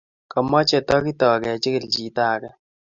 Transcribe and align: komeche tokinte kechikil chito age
komeche 0.31 0.79
tokinte 0.87 1.27
kechikil 1.43 1.83
chito 1.93 2.21
age 2.31 2.49